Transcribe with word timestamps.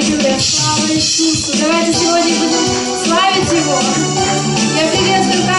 Аллилуйя, 0.00 0.38
слава 0.38 0.94
Иисусу. 0.94 1.52
Давайте 1.60 1.92
сегодня 1.92 2.34
будем 2.36 3.04
славить 3.04 3.52
Его. 3.52 3.78
Я 4.80 4.88
приветствую 4.88 5.49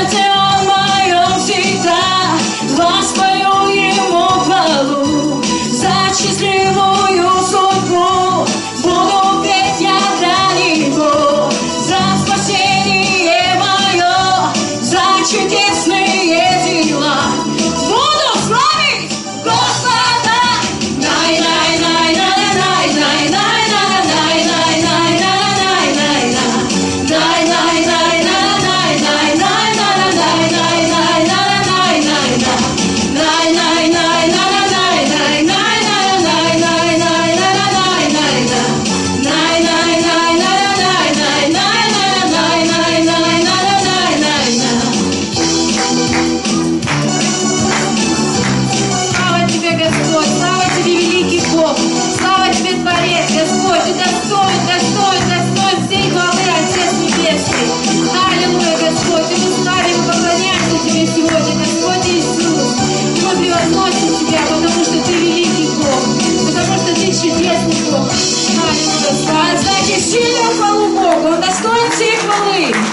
안녕하세요. 0.00 0.39